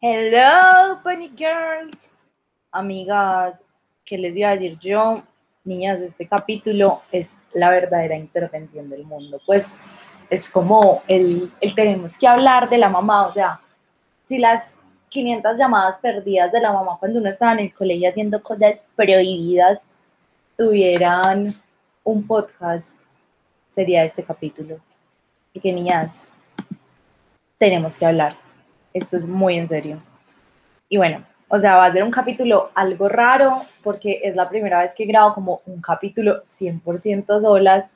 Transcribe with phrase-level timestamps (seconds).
[0.00, 2.08] Hello, Bunny Girls.
[2.70, 3.66] Amigas,
[4.04, 5.24] ¿qué les iba a decir yo?
[5.64, 9.40] Niñas, este capítulo es la verdadera intervención del mundo.
[9.44, 9.74] Pues
[10.30, 13.26] es como el, el tenemos que hablar de la mamá.
[13.26, 13.60] O sea,
[14.22, 14.76] si las
[15.08, 19.88] 500 llamadas perdidas de la mamá cuando uno estaba en el colegio haciendo cosas prohibidas
[20.56, 21.52] tuvieran
[22.04, 23.00] un podcast,
[23.66, 24.78] sería este capítulo.
[25.52, 26.22] Y que niñas,
[27.58, 28.47] tenemos que hablar.
[28.92, 30.02] Esto es muy en serio.
[30.88, 34.82] Y bueno, o sea, va a ser un capítulo algo raro porque es la primera
[34.82, 37.90] vez que grabo como un capítulo 100% solas,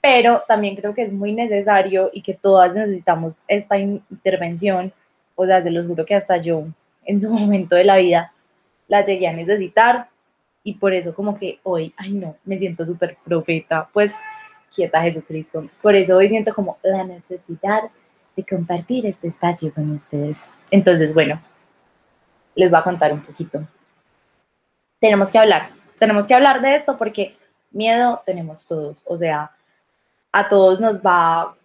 [0.00, 4.92] pero también creo que es muy necesario y que todas necesitamos esta intervención.
[5.36, 6.64] O sea, se los juro que hasta yo
[7.04, 8.32] en su momento de la vida
[8.88, 10.08] la llegué a necesitar
[10.64, 14.14] y por eso como que hoy, ay no, me siento súper profeta, pues
[14.74, 15.68] quieta Jesucristo.
[15.80, 17.84] Por eso hoy siento como la necesidad
[18.38, 20.44] de compartir este espacio con ustedes.
[20.70, 21.42] Entonces, bueno,
[22.54, 23.66] les voy a contar un poquito.
[25.00, 27.36] Tenemos que hablar, tenemos que hablar de esto porque
[27.72, 29.50] miedo tenemos todos, o sea,
[30.30, 31.56] a todos nos va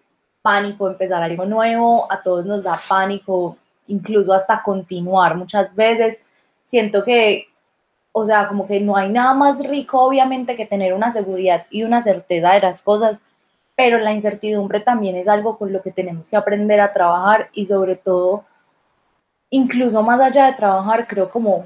[0.42, 3.56] pánico empezar algo nuevo, a todos nos da pánico
[3.86, 6.20] incluso hasta continuar muchas veces.
[6.64, 7.50] Siento que,
[8.12, 11.84] o sea, como que no hay nada más rico obviamente que tener una seguridad y
[11.84, 13.24] una certeza de las cosas
[13.76, 17.66] pero la incertidumbre también es algo con lo que tenemos que aprender a trabajar y
[17.66, 18.46] sobre todo,
[19.50, 21.66] incluso más allá de trabajar, creo como,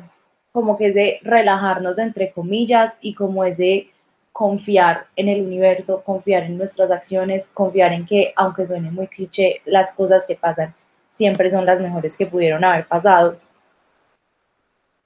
[0.51, 3.91] como que es de relajarnos entre comillas y como es de
[4.31, 9.61] confiar en el universo, confiar en nuestras acciones, confiar en que, aunque suene muy cliché,
[9.65, 10.73] las cosas que pasan
[11.09, 13.37] siempre son las mejores que pudieron haber pasado.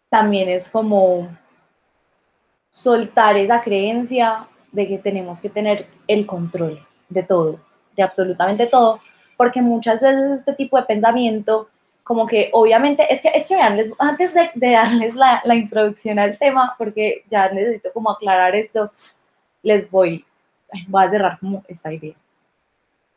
[0.09, 1.29] También es como
[2.69, 7.59] soltar esa creencia de que tenemos que tener el control de todo,
[7.95, 8.99] de absolutamente todo,
[9.37, 11.67] porque muchas veces este tipo de pensamiento,
[12.03, 16.37] como que obviamente, es que, es que vean, antes de, darles la, la, introducción al
[16.37, 18.91] tema, porque ya necesito como aclarar esto,
[19.63, 20.25] les voy,
[20.87, 22.15] voy a cerrar como esta idea.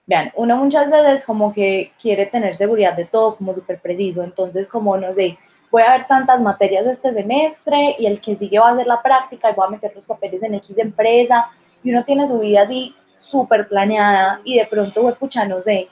[0.07, 4.69] Vean, uno muchas veces como que quiere tener seguridad de todo, como súper preciso, entonces
[4.69, 5.39] como, no sé,
[5.71, 9.03] voy a ver tantas materias este semestre y el que sigue va a hacer la
[9.03, 11.51] práctica y voy a meter los papeles en X empresa
[11.83, 12.95] y uno tiene su vida así
[13.27, 15.89] súper planeada y de pronto, pucha, no sé,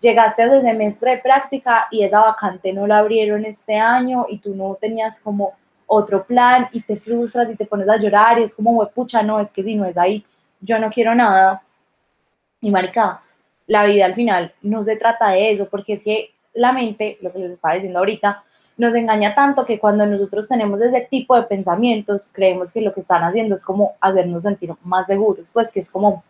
[0.00, 4.54] llegaste al semestre de práctica y esa vacante no la abrieron este año y tú
[4.54, 5.54] no tenías como
[5.86, 9.40] otro plan y te frustras y te pones a llorar y es como, pucha, no,
[9.40, 10.24] es que si no es ahí,
[10.60, 11.62] yo no quiero nada.
[12.60, 13.22] Y marica,
[13.66, 17.32] la vida al final no se trata de eso, porque es que la mente, lo
[17.32, 18.44] que les estaba diciendo ahorita,
[18.76, 23.00] nos engaña tanto que cuando nosotros tenemos ese tipo de pensamientos, creemos que lo que
[23.00, 26.24] están haciendo es como hacernos sentir más seguros, pues que es como,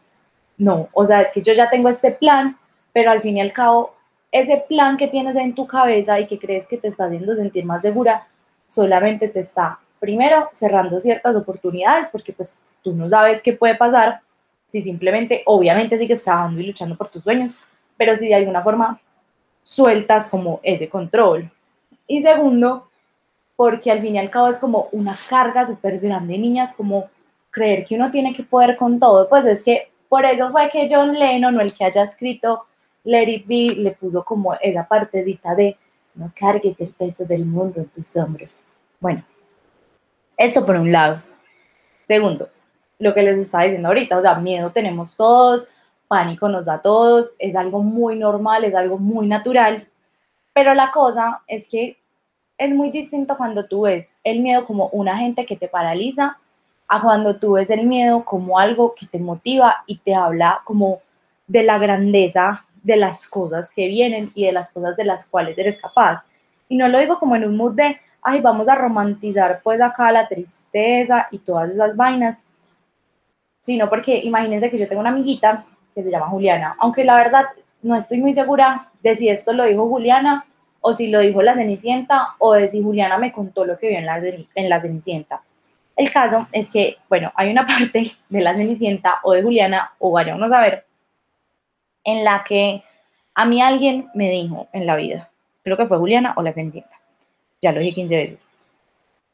[0.61, 2.59] no, o sea, es que yo ya tengo este plan,
[2.93, 3.95] pero al fin y al cabo,
[4.31, 7.65] ese plan que tienes en tu cabeza y que crees que te está haciendo sentir
[7.65, 8.29] más segura,
[8.69, 14.21] solamente te está, primero, cerrando ciertas oportunidades, porque pues tú no sabes qué puede pasar
[14.67, 17.57] si simplemente, obviamente sigues trabajando y luchando por tus sueños,
[17.97, 19.01] pero si de alguna forma
[19.63, 21.51] sueltas como ese control.
[22.07, 22.87] Y segundo,
[23.57, 27.09] porque al fin y al cabo es como una carga súper grande, niñas, como
[27.51, 30.89] creer que uno tiene que poder con todo, pues es que por eso fue que
[30.91, 32.67] John Lennon, o el que haya escrito
[33.05, 35.79] Let It Be, le puso como esa partecita de
[36.17, 38.61] no cargues el peso del mundo en tus hombros.
[38.99, 39.23] Bueno,
[40.37, 41.23] eso por un lado.
[42.03, 42.49] Segundo,
[42.99, 45.69] lo que les estaba diciendo ahorita, o sea, miedo tenemos todos,
[46.09, 49.87] pánico nos da a todos, es algo muy normal, es algo muy natural,
[50.53, 51.99] pero la cosa es que
[52.59, 56.37] es muy distinto cuando tú ves el miedo como un agente que te paraliza
[56.93, 60.99] a cuando tú ves el miedo como algo que te motiva y te habla como
[61.47, 65.57] de la grandeza de las cosas que vienen y de las cosas de las cuales
[65.57, 66.27] eres capaz.
[66.69, 70.11] Y no lo digo como en un mood de, ay, vamos a romantizar pues acá
[70.11, 72.43] la tristeza y todas esas vainas,
[73.61, 75.65] sino porque imagínense que yo tengo una amiguita
[75.95, 77.45] que se llama Juliana, aunque la verdad
[77.83, 80.45] no estoy muy segura de si esto lo dijo Juliana
[80.81, 83.99] o si lo dijo la Cenicienta o de si Juliana me contó lo que vio
[83.99, 85.43] en la, en la Cenicienta.
[86.01, 90.11] El caso es que, bueno, hay una parte de la Cenicienta o de Juliana, o
[90.11, 90.87] vaya uno a saber,
[92.05, 92.83] en la que
[93.35, 95.31] a mí alguien me dijo en la vida,
[95.63, 96.99] creo que fue Juliana o la Cenicienta,
[97.61, 98.49] ya lo dije 15 veces,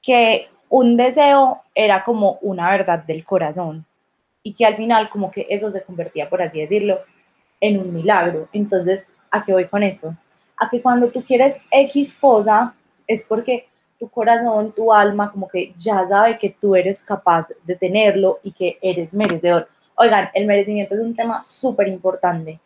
[0.02, 3.86] que un deseo era como una verdad del corazón
[4.42, 6.98] y que al final como que eso se convertía, por así decirlo,
[7.60, 8.48] en un milagro.
[8.52, 10.16] Entonces, ¿a qué voy con eso?
[10.56, 12.74] A que cuando tú quieres X cosa
[13.06, 17.76] es porque tu corazón, tu alma, como que ya sabe que tú eres capaz de
[17.76, 19.68] tenerlo y que eres merecedor.
[19.96, 22.60] Oigan, el merecimiento es un tema súper importante,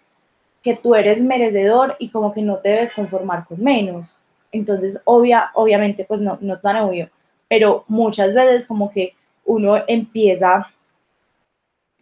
[0.62, 4.17] que tú eres merecedor y como que no te debes conformar con menos.
[4.53, 7.09] Entonces, obvia, obviamente, pues no, no tan obvio,
[7.49, 10.69] pero muchas veces como que uno empieza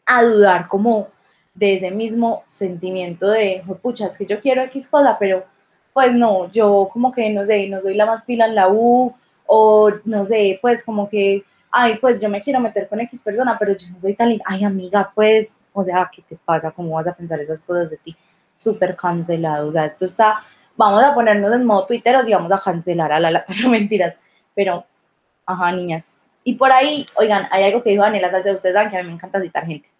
[0.06, 1.08] a dudar como
[1.54, 5.44] de ese mismo sentimiento de, pucha, es que yo quiero X cosa, pero
[5.98, 9.12] pues no, yo como que no sé, no soy la más fila en la U,
[9.46, 11.42] o no sé, pues como que,
[11.72, 14.44] ay, pues yo me quiero meter con X persona, pero yo no soy tan linda,
[14.46, 16.70] ay amiga, pues, o sea, ¿qué te pasa?
[16.70, 18.16] ¿Cómo vas a pensar esas cosas de ti?
[18.54, 20.44] Súper cancelado, o sea, esto está,
[20.76, 24.16] vamos a ponernos en modo Twitter y vamos a cancelar a la lata, no mentiras,
[24.54, 24.84] pero,
[25.46, 26.12] ajá, niñas.
[26.44, 29.08] Y por ahí, oigan, hay algo que dijo Daniela Salcedo, ustedes saben que a mí
[29.08, 29.90] me encanta citar gente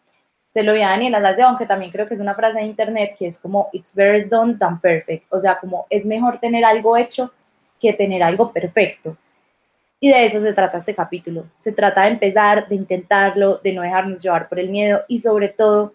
[0.59, 3.15] se lo vi a Daniela Salcedo, aunque también creo que es una frase de internet
[3.17, 6.97] que es como, it's better done than perfect, o sea, como es mejor tener algo
[6.97, 7.31] hecho
[7.81, 9.17] que tener algo perfecto.
[10.01, 11.47] Y de eso se trata este capítulo.
[11.59, 15.49] Se trata de empezar, de intentarlo, de no dejarnos llevar por el miedo y sobre
[15.49, 15.93] todo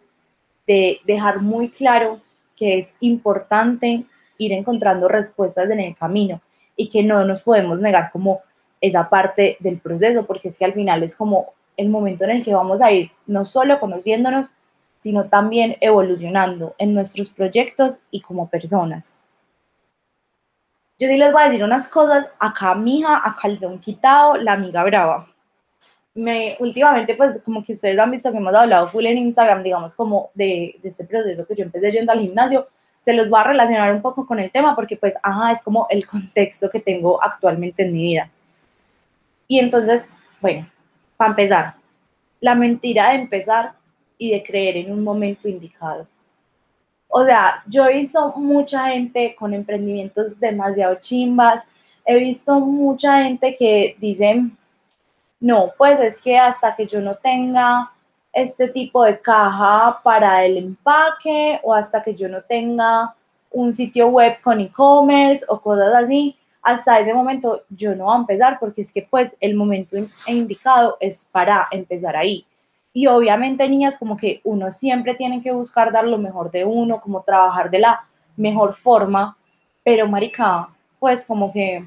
[0.66, 2.22] de dejar muy claro
[2.56, 4.06] que es importante
[4.38, 6.40] ir encontrando respuestas en el camino
[6.78, 8.40] y que no nos podemos negar como
[8.80, 12.44] esa parte del proceso, porque es que al final es como el momento en el
[12.44, 14.52] que vamos a ir no solo conociéndonos,
[14.98, 19.18] sino también evolucionando en nuestros proyectos y como personas.
[21.00, 24.54] Yo sí les voy a decir unas cosas, acá mija, acá el don quitado, la
[24.54, 25.28] amiga brava.
[26.14, 29.94] Me, últimamente, pues como que ustedes han visto que hemos hablado full en Instagram, digamos,
[29.96, 32.68] como de, de este proceso que yo empecé yendo al gimnasio,
[33.02, 35.88] se los va a relacionar un poco con el tema porque pues, ajá, es como
[35.90, 38.30] el contexto que tengo actualmente en mi vida.
[39.50, 40.10] Y entonces,
[40.40, 40.66] bueno,
[41.28, 41.76] empezar,
[42.40, 43.74] la mentira de empezar
[44.18, 46.08] y de creer en un momento indicado.
[47.08, 51.64] O sea, yo he visto mucha gente con emprendimientos demasiado chimbas,
[52.06, 54.44] he visto mucha gente que dice,
[55.40, 57.92] no, pues es que hasta que yo no tenga
[58.34, 63.14] este tipo de caja para el empaque o hasta que yo no tenga
[63.52, 68.20] un sitio web con e-commerce o cosas así, hasta ese momento yo no voy a
[68.20, 72.46] empezar porque es que pues el momento indicado es para empezar ahí.
[72.94, 77.02] Y obviamente niñas como que uno siempre tiene que buscar dar lo mejor de uno,
[77.02, 78.06] como trabajar de la
[78.38, 79.36] mejor forma,
[79.84, 80.70] pero marica,
[81.00, 81.86] pues como que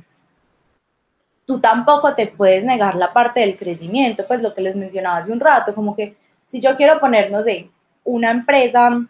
[1.46, 5.32] tú tampoco te puedes negar la parte del crecimiento, pues lo que les mencionaba hace
[5.32, 7.70] un rato, como que si yo quiero poner, no sé,
[8.04, 9.00] una empresa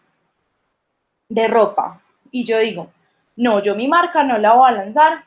[1.28, 2.90] de ropa y yo digo,
[3.36, 5.24] no, yo mi marca no la voy a lanzar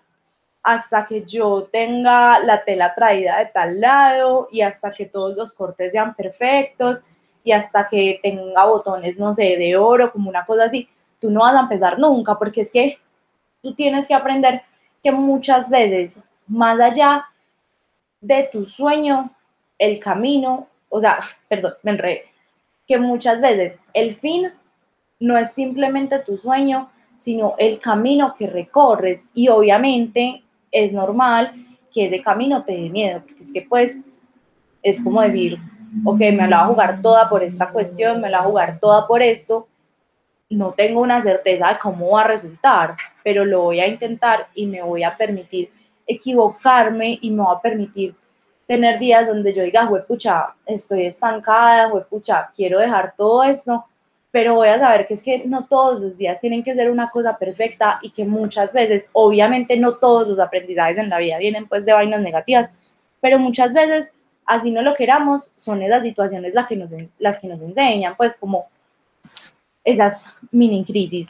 [0.63, 5.53] hasta que yo tenga la tela traída de tal lado y hasta que todos los
[5.53, 7.03] cortes sean perfectos
[7.43, 10.87] y hasta que tenga botones, no sé, de oro, como una cosa así,
[11.19, 12.97] tú no vas a empezar nunca porque es que
[13.61, 14.61] tú tienes que aprender
[15.01, 17.25] que muchas veces, más allá
[18.19, 19.31] de tu sueño,
[19.77, 22.25] el camino, o sea, perdón, me enredé,
[22.85, 24.51] que muchas veces el fin
[25.19, 31.53] no es simplemente tu sueño, sino el camino que recorres y obviamente es normal
[31.93, 34.05] que ese camino te dé miedo, porque es que pues
[34.81, 35.57] es como decir,
[36.05, 38.79] ok, me la voy a jugar toda por esta cuestión, me la voy a jugar
[38.79, 39.67] toda por esto,
[40.49, 44.65] no tengo una certeza de cómo va a resultar, pero lo voy a intentar y
[44.65, 45.71] me voy a permitir
[46.07, 48.15] equivocarme y me voy a permitir
[48.65, 53.85] tener días donde yo diga, pucha, estoy estancada, pucha, quiero dejar todo esto,
[54.31, 57.09] pero voy a saber que es que no todos los días tienen que ser una
[57.09, 61.67] cosa perfecta y que muchas veces, obviamente no todos los aprendizajes en la vida vienen
[61.67, 62.73] pues de vainas negativas,
[63.21, 64.13] pero muchas veces,
[64.45, 68.37] así no lo queramos, son esas situaciones las que nos, las que nos enseñan, pues
[68.37, 68.67] como
[69.83, 71.29] esas mini crisis.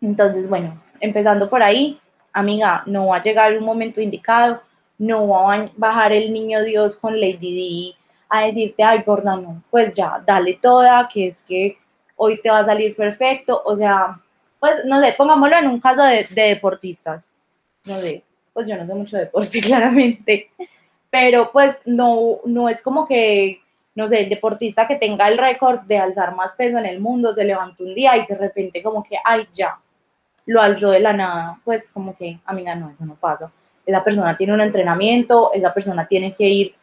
[0.00, 2.00] Entonces, bueno, empezando por ahí,
[2.32, 4.60] amiga, no va a llegar un momento indicado,
[4.98, 9.62] no va a bajar el niño Dios con Lady D a decirte, ay, gorda, no,
[9.70, 11.78] pues ya, dale toda, que es que
[12.16, 14.20] hoy te va a salir perfecto, o sea,
[14.58, 17.28] pues, no sé, pongámoslo en un caso de, deportistas,
[17.86, 20.50] no sé, pues yo no sé mucho de deporte, claramente,
[21.10, 23.60] pero pues no, no es como que,
[23.94, 27.32] no sé, el deportista que tenga el récord de alzar más peso en el mundo
[27.32, 29.78] se levantó un día y de repente como que, ay, ya,
[30.46, 33.50] lo alzó de la nada, pues como que, amiga, no, eso no pasa.
[33.84, 36.74] Esa persona tiene un entrenamiento, esa persona tiene que ir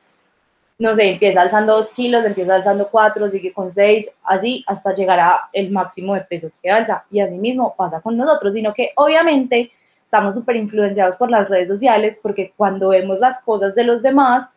[0.80, 5.20] no sé, empieza alzando dos kilos, empieza alzando cuatro, sigue con seis, así hasta llegar
[5.20, 7.06] a el máximo de peso que alza.
[7.12, 9.72] Y así mismo pasa con nosotros, sino que obviamente
[10.04, 14.50] estamos súper influenciados por las redes sociales porque cuando vemos las cosas de los demás,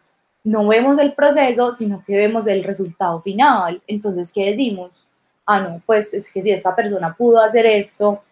[0.44, 3.82] no vemos el proceso, sino que vemos el resultado final.
[3.86, 5.06] Entonces, ¿qué decimos?
[5.44, 8.22] Ah, no, pues es que si esa persona pudo hacer esto,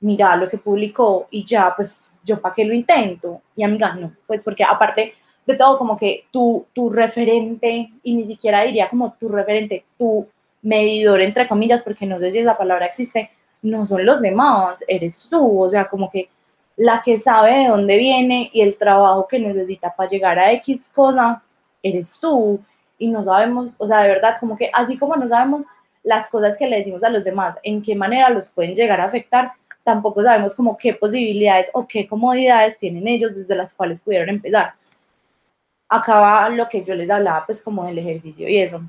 [0.00, 3.40] mira lo que publicó y ya, pues yo para qué lo intento.
[3.56, 5.14] Y amiga, no, pues porque aparte
[5.48, 10.28] de todo como que tu, tu referente, y ni siquiera diría como tu referente, tu
[10.60, 13.30] medidor, entre comillas, porque no sé si esa palabra existe,
[13.62, 16.28] no son los demás, eres tú, o sea, como que
[16.76, 20.90] la que sabe de dónde viene y el trabajo que necesita para llegar a X
[20.94, 21.42] cosa,
[21.82, 22.60] eres tú.
[22.98, 25.62] Y no sabemos, o sea, de verdad, como que así como no sabemos
[26.02, 29.06] las cosas que le decimos a los demás, en qué manera los pueden llegar a
[29.06, 29.52] afectar,
[29.82, 34.74] tampoco sabemos como qué posibilidades o qué comodidades tienen ellos desde las cuales pudieron empezar.
[35.88, 38.82] Acaba lo que yo les hablaba, pues como del ejercicio y eso.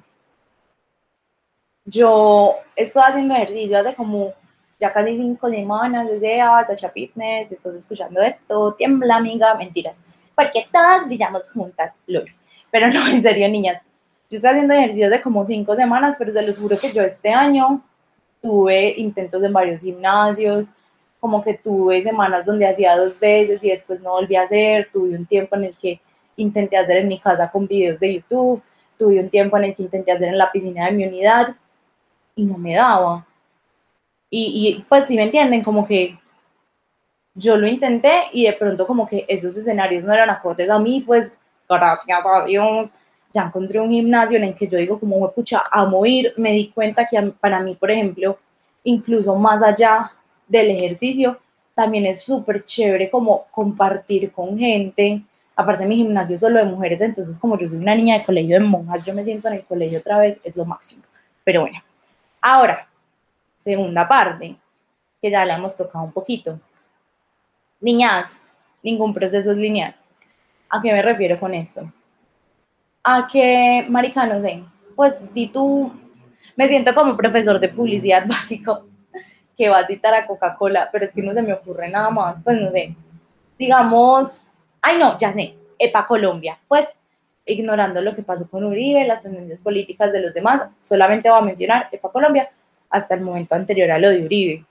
[1.85, 4.33] Yo estoy haciendo ejercicio hace como
[4.79, 10.03] ya casi cinco semanas desde Sacha Fitness, estás escuchando esto, tiembla amiga, mentiras,
[10.35, 12.25] porque todas brillamos juntas, lol.
[12.71, 13.81] Pero no, en serio, niñas,
[14.29, 17.29] yo estoy haciendo ejercicios de como cinco semanas, pero se los juro que yo este
[17.29, 17.81] año
[18.41, 20.69] tuve intentos en varios gimnasios,
[21.19, 25.17] como que tuve semanas donde hacía dos veces y después no volví a hacer, tuve
[25.17, 25.99] un tiempo en el que
[26.41, 28.63] intenté hacer en mi casa con videos de YouTube,
[28.97, 31.55] tuve un tiempo en el que intenté hacer en la piscina de mi unidad
[32.35, 33.25] y no me daba.
[34.31, 36.17] Y, pues si me entienden, como que
[37.33, 41.01] yo lo intenté y de pronto como que esos escenarios no eran acordes a mí,
[41.05, 41.31] pues
[41.67, 42.91] gracias a Dios,
[43.33, 46.69] ya encontré un gimnasio en el que yo digo como, pucha, amo ir, me di
[46.69, 48.37] cuenta que para mí, por ejemplo,
[48.83, 50.11] incluso más allá
[50.47, 51.39] del ejercicio,
[51.73, 55.21] también es súper chévere como compartir con gente,
[55.59, 58.57] aparte mi gimnasio es solo de mujeres, entonces como yo soy una niña de colegio
[58.57, 61.03] de monjas, yo me siento en el colegio otra vez, es lo máximo,
[61.43, 61.83] pero bueno,
[62.39, 62.87] ahora,
[63.57, 64.55] segunda parte,
[65.21, 66.57] que ya la hemos tocado un poquito.
[67.81, 68.41] Niñas,
[68.81, 69.93] ningún proceso es lineal.
[70.69, 71.91] ¿A qué me refiero con esto?
[73.03, 74.63] A que, marica, no sé,
[74.95, 75.91] pues di tú,
[76.55, 78.85] me siento como profesor de publicidad básico
[79.57, 82.37] que va a citar a Coca-Cola, pero es que no se me ocurre nada más,
[82.45, 82.95] pues no sé,
[83.57, 84.48] digamos,
[84.81, 87.01] ay no, ya sé, EPA Colombia, pues
[87.45, 91.43] ignorando lo que pasó con Uribe, las tendencias políticas de los demás, solamente voy a
[91.43, 92.49] mencionar EPA Colombia,
[92.89, 94.65] hasta el momento anterior a lo de Uribe.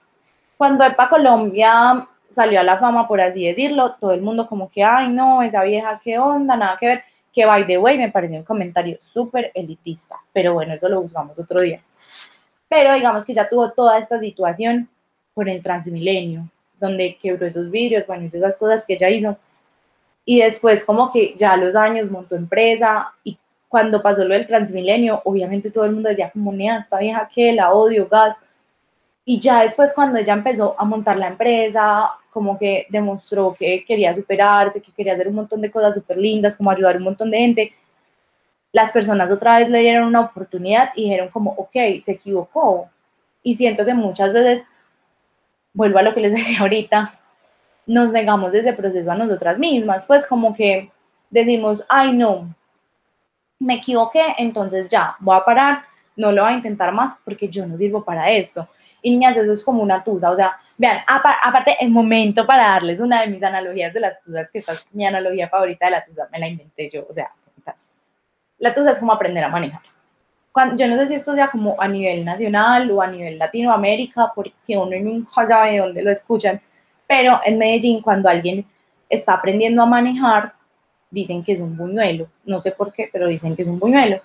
[0.57, 4.83] Cuando EPA Colombia salió a la fama, por así decirlo, todo el mundo como que,
[4.85, 8.39] ay, no, esa vieja, qué onda, nada que ver, que by the way me pareció
[8.39, 11.81] un comentario súper elitista, pero bueno, eso lo buscamos otro día.
[12.69, 14.89] Pero digamos que ya tuvo toda esta situación
[15.35, 16.49] con el Transmilenio,
[16.79, 19.37] donde quebró esos vidrios, bueno, esas cosas que ella hizo.
[20.31, 24.47] Y después como que ya a los años montó empresa y cuando pasó lo del
[24.47, 28.37] Transmilenio, obviamente todo el mundo decía como, nea, esta vieja que la odio, gas.
[29.25, 34.13] Y ya después cuando ella empezó a montar la empresa, como que demostró que quería
[34.13, 37.31] superarse, que quería hacer un montón de cosas súper lindas, como ayudar a un montón
[37.31, 37.73] de gente,
[38.71, 42.91] las personas otra vez le dieron una oportunidad y dijeron como, ok, se equivocó.
[43.43, 44.67] Y siento que muchas veces,
[45.73, 47.19] vuelvo a lo que les decía ahorita,
[47.89, 50.91] nos negamos ese proceso a nosotras mismas, pues como que
[51.31, 52.55] decimos, ay no,
[53.59, 55.83] me equivoqué, entonces ya, voy a parar,
[56.15, 58.69] no lo voy a intentar más porque yo no sirvo para eso.
[59.01, 63.01] Y niñas, eso es como una tusa, o sea, vean, aparte, el momento para darles
[63.01, 66.05] una de mis analogías de las tusas, que esta es mi analogía favorita de la
[66.05, 67.31] tusa, me la inventé yo, o sea,
[68.59, 69.81] la tusa es como aprender a manejar.
[70.77, 74.77] yo no sé si esto sea como a nivel nacional o a nivel Latinoamérica, porque
[74.77, 76.61] uno nunca sabe de dónde lo escuchan,
[77.09, 78.65] pero en Medellín cuando alguien
[79.09, 80.53] está aprendiendo a manejar,
[81.11, 82.29] dicen que es un buñuelo.
[82.45, 84.21] No sé por qué, pero dicen que es un buñuelo.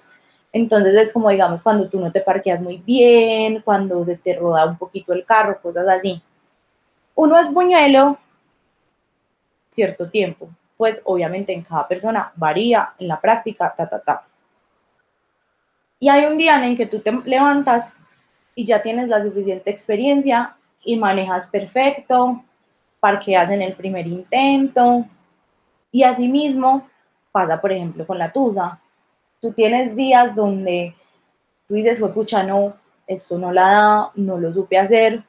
[0.52, 4.66] Entonces es como, digamos, cuando tú no te parqueas muy bien, cuando se te roda
[4.66, 6.22] un poquito el carro, cosas así.
[7.16, 8.20] Uno es buñuelo
[9.72, 14.24] cierto tiempo, pues obviamente en cada persona varía en la práctica, ta, ta, ta.
[16.00, 17.96] Y hay un día en el que tú te levantas
[18.56, 22.44] y ya tienes la suficiente experiencia y manejas perfecto,
[23.04, 25.06] parqueas en el primer intento,
[25.92, 26.88] y asimismo
[27.34, 28.80] pasa, por ejemplo, con la tusa.
[29.42, 30.96] Tú tienes días donde
[31.68, 35.22] tú dices, pucha, no, esto no la da, no lo supe hacer,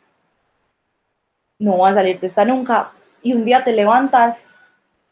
[1.59, 2.93] no va a salirte esta nunca.
[3.25, 4.47] Y un día te levantas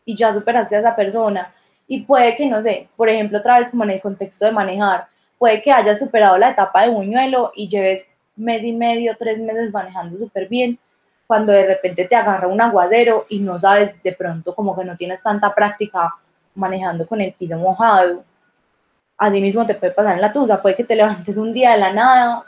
[0.04, 1.52] y ya superaste a esa persona.
[1.88, 5.08] Y puede que, no sé, por ejemplo, otra vez como en el contexto de manejar,
[5.36, 9.72] puede que hayas superado la etapa de buñuelo y lleves mes y medio, tres meses
[9.72, 10.78] manejando súper bien,
[11.32, 14.98] cuando de repente te agarra un aguacero y no sabes de pronto como que no
[14.98, 16.14] tienes tanta práctica
[16.54, 18.22] manejando con el piso mojado.
[19.16, 21.78] Así mismo te puede pasar en la tusa, puede que te levantes un día de
[21.78, 22.44] la nada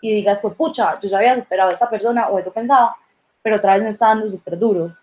[0.00, 2.94] y digas, pues pucha, yo ya había superado a esa persona o eso pensaba,
[3.42, 4.96] pero otra vez me está dando súper duro.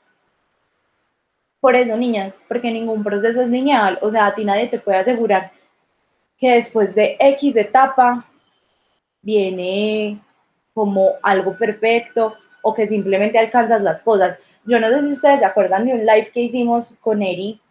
[1.60, 5.00] Por eso, niñas, porque ningún proceso es lineal, o sea, a ti nadie te puede
[5.00, 5.51] asegurar
[6.38, 8.25] que después de X etapa
[9.22, 10.22] viene
[10.74, 14.39] como algo perfecto o que simplemente alcanzas las cosas.
[14.65, 17.62] Yo no sé si ustedes se acuerdan de un live que hicimos con Eri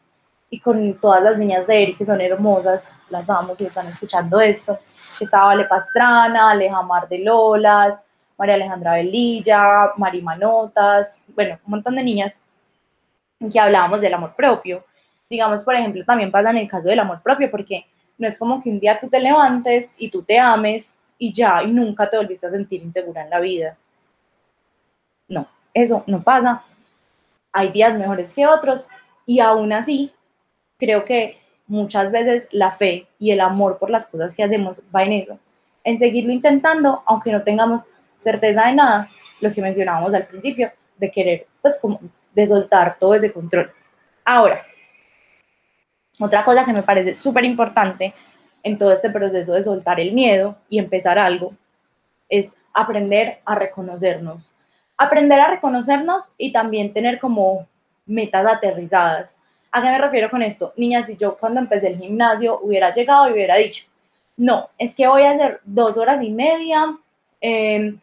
[0.50, 4.40] y con todas las niñas de Eri que son hermosas, las vamos y están escuchando
[4.40, 4.78] esto,
[5.20, 8.00] estaba Ale Pastrana, Alejamar de Lolas,
[8.38, 12.40] María Alejandra Velilla, Mari Manotas, bueno, un montón de niñas
[13.52, 14.84] que hablábamos del amor propio.
[15.28, 17.84] Digamos, por ejemplo, también pasa en el caso del amor propio, porque
[18.16, 21.64] no es como que un día tú te levantes y tú te ames y ya,
[21.64, 23.76] y nunca te volviste a sentir insegura en la vida.
[25.28, 26.62] No, eso no pasa.
[27.52, 28.86] Hay días mejores que otros
[29.26, 30.12] y aún así
[30.78, 35.04] creo que muchas veces la fe y el amor por las cosas que hacemos va
[35.04, 35.38] en eso,
[35.82, 37.84] en seguirlo intentando, aunque no tengamos
[38.16, 39.08] certeza de nada,
[39.40, 42.00] lo que mencionábamos al principio, de querer, pues como
[42.34, 43.72] de soltar todo ese control.
[44.24, 44.64] Ahora,
[46.18, 48.14] otra cosa que me parece súper importante
[48.62, 51.52] en todo este proceso de soltar el miedo y empezar algo
[52.28, 54.53] es aprender a reconocernos.
[54.96, 57.66] Aprender a reconocernos y también tener como
[58.06, 59.36] metas aterrizadas.
[59.72, 60.72] ¿A qué me refiero con esto?
[60.76, 63.84] Niñas, si yo cuando empecé el gimnasio hubiera llegado y hubiera dicho,
[64.36, 66.96] no, es que voy a hacer dos horas y media,
[67.40, 67.98] em,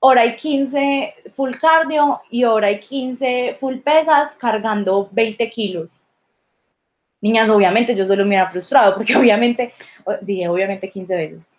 [0.00, 5.90] hora y quince full cardio y hora y quince full pesas cargando 20 kilos.
[7.20, 9.72] Niñas, obviamente yo solo me hubiera frustrado porque obviamente,
[10.20, 11.50] dije obviamente 15 veces,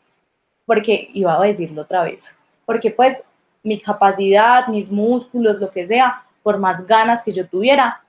[0.66, 2.36] porque iba a decirlo otra vez,
[2.66, 3.24] porque pues
[3.66, 8.02] mi capacidad, mis músculos, lo que sea, por más ganas que yo tuviera,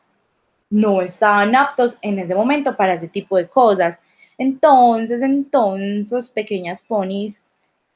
[0.68, 4.00] no estaban aptos en ese momento para ese tipo de cosas.
[4.36, 7.40] Entonces, entonces, pequeñas ponis,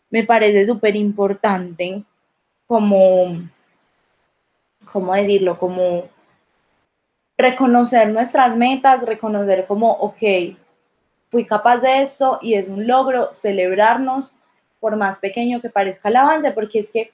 [0.09, 2.02] me parece súper importante
[2.67, 3.43] como,
[4.90, 5.59] ¿cómo decirlo?
[5.59, 6.05] Como
[7.37, 10.57] reconocer nuestras metas, reconocer como, ok,
[11.31, 14.35] fui capaz de esto y es un logro, celebrarnos
[14.81, 17.12] por más pequeño que parezca el avance, porque es que,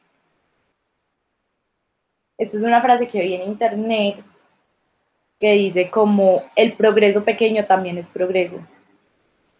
[2.38, 4.22] esto es una frase que vi en internet,
[5.40, 8.58] que dice como el progreso pequeño también es progreso.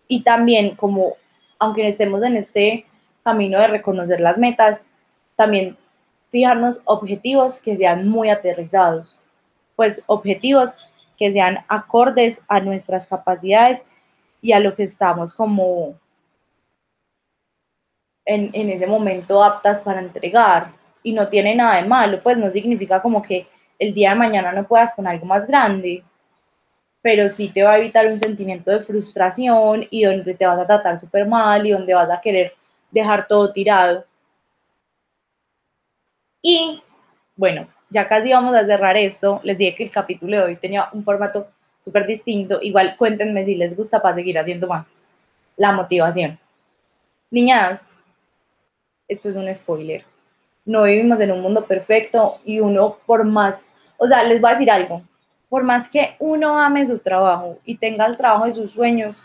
[0.08, 1.14] Y también como,
[1.58, 2.86] aunque estemos en este
[3.24, 4.84] camino de reconocer las metas,
[5.36, 5.76] también
[6.30, 9.18] fijarnos objetivos que sean muy aterrizados,
[9.74, 10.74] pues objetivos
[11.18, 13.86] que sean acordes a nuestras capacidades
[14.42, 15.94] y a lo que estamos como
[18.24, 20.72] en, en, ese momento aptas para entregar.
[21.06, 23.46] Y no tiene nada de malo, pues no significa como que
[23.78, 26.02] el día de mañana no puedas con algo más grande,
[27.00, 30.66] pero sí te va a evitar un sentimiento de frustración y donde te vas a
[30.66, 32.54] tratar súper mal y donde vas a querer
[32.90, 34.04] dejar todo tirado.
[36.42, 36.82] Y
[37.36, 39.40] bueno, ya casi vamos a cerrar esto.
[39.44, 41.46] Les dije que el capítulo de hoy tenía un formato
[41.84, 42.58] súper distinto.
[42.60, 44.92] Igual cuéntenme si les gusta para seguir haciendo más.
[45.56, 46.36] La motivación.
[47.30, 47.80] Niñas,
[49.06, 50.15] esto es un spoiler.
[50.66, 54.54] No vivimos en un mundo perfecto y uno por más, o sea, les voy a
[54.54, 55.00] decir algo.
[55.48, 59.22] Por más que uno ame su trabajo y tenga el trabajo de sus sueños,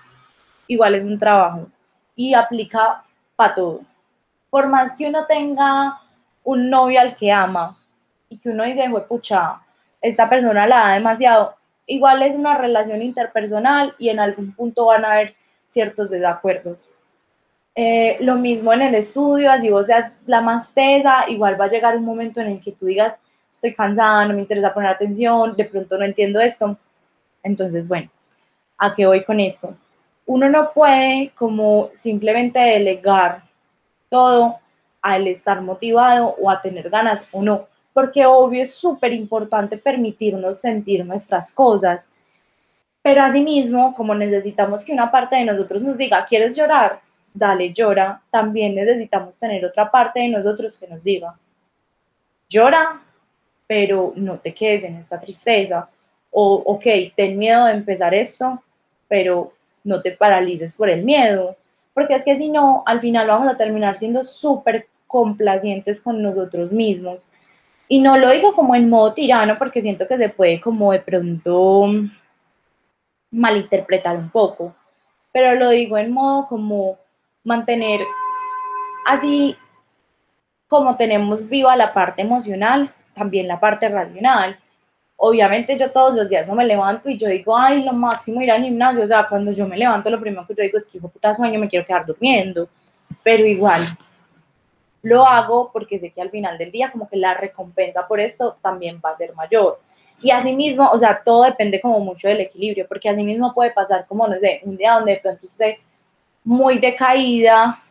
[0.67, 1.67] igual es un trabajo
[2.15, 3.04] y aplica
[3.36, 3.82] para todo.
[4.51, 5.99] Por más que uno tenga
[6.43, 7.75] un novio al que ama
[8.30, 9.62] y que uno dice, pucha,
[9.99, 11.56] esta persona la da demasiado,
[11.88, 15.36] igual es una relación interpersonal y en algún punto van a haber
[15.67, 16.88] ciertos desacuerdos.
[17.73, 21.69] Eh, lo mismo en el estudio, así vos seas la más tesa, igual va a
[21.69, 25.55] llegar un momento en el que tú digas, estoy cansada, no me interesa poner atención,
[25.55, 26.77] de pronto no entiendo esto.
[27.43, 28.10] Entonces, bueno,
[28.77, 29.73] ¿a qué voy con esto?
[30.25, 33.43] Uno no puede como simplemente delegar
[34.10, 34.57] todo
[35.01, 40.60] al estar motivado o a tener ganas o no, porque obvio es súper importante permitirnos
[40.60, 42.12] sentir nuestras cosas,
[43.01, 46.99] pero asimismo, como necesitamos que una parte de nosotros nos diga, ¿quieres llorar?
[47.33, 48.21] Dale, llora.
[48.29, 51.35] También necesitamos tener otra parte de nosotros que nos diga,
[52.49, 53.01] llora,
[53.67, 55.89] pero no te quedes en esa tristeza.
[56.31, 58.61] O, ok, ten miedo de empezar esto,
[59.07, 61.55] pero no te paralices por el miedo,
[61.93, 66.71] porque es que si no, al final vamos a terminar siendo súper complacientes con nosotros
[66.71, 67.21] mismos.
[67.87, 70.99] Y no lo digo como en modo tirano, porque siento que se puede como de
[70.99, 71.87] pronto
[73.31, 74.73] malinterpretar un poco,
[75.31, 76.97] pero lo digo en modo como
[77.43, 78.01] mantener
[79.06, 79.56] así
[80.67, 84.58] como tenemos viva la parte emocional, también la parte racional.
[85.17, 88.51] Obviamente yo todos los días no me levanto y yo digo, ay, lo máximo ir
[88.51, 89.04] al gimnasio.
[89.04, 91.36] O sea, cuando yo me levanto, lo primero que yo digo es que hijo puta
[91.36, 92.69] sueño, me quiero quedar durmiendo.
[93.21, 93.82] Pero igual,
[95.01, 98.58] lo hago porque sé que al final del día como que la recompensa por esto
[98.62, 99.80] también va a ser mayor.
[100.21, 103.71] Y así mismo, o sea, todo depende como mucho del equilibrio, porque así mismo puede
[103.71, 105.80] pasar como, no sé, un día donde de pronto esté
[106.43, 107.82] muy decaída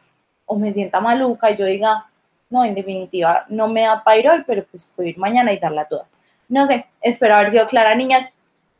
[0.46, 2.06] o me sienta maluca y yo diga,
[2.48, 5.58] no, en definitiva, no me da para ir hoy, pero pues puedo ir mañana y
[5.58, 6.06] darla toda.
[6.48, 8.28] No sé, espero haber sido clara, niñas.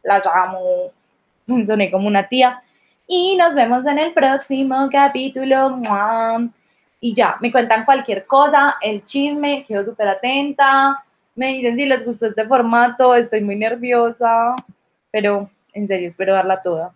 [0.03, 0.91] La amo,
[1.67, 2.63] soné como una tía.
[3.07, 5.81] Y nos vemos en el próximo capítulo
[7.01, 11.03] y ya, me cuentan cualquier cosa, el chisme, quedo súper atenta,
[11.35, 14.55] me dicen si les gustó este formato, estoy muy nerviosa,
[15.11, 16.93] pero en serio, espero darla toda.